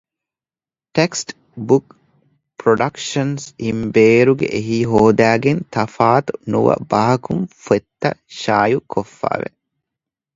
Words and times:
ޓެކްސްޓް 0.95 1.33
ބުކް 1.67 1.91
ޕްރޮޑަކްޝަންސް 2.59 3.45
އިން 3.61 3.83
ބޭރުގެ 3.95 4.47
އެހީ 4.53 4.77
ހޯދައިގެން 4.91 5.61
ތަފާތު 5.73 6.33
ނުވަ 6.51 6.75
ބަހަކުން 6.91 7.45
ފޮަތްތައް 7.63 8.21
ޝާއިއު 8.41 8.79
ކޮށްފައިވެ 8.91 9.49